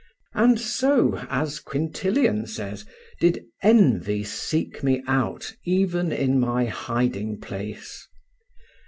[0.33, 2.85] And so, as Quintilian says,
[3.19, 8.07] did envy seek me out even in my hiding place.